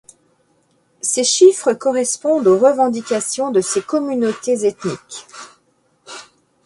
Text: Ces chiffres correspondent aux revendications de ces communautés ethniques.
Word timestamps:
Ces 1.01 1.23
chiffres 1.23 1.73
correspondent 1.75 2.47
aux 2.47 2.57
revendications 2.57 3.51
de 3.51 3.61
ces 3.61 3.83
communautés 3.83 4.65
ethniques. 4.65 5.27